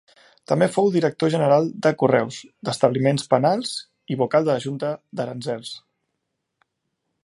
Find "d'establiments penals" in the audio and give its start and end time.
2.69-3.77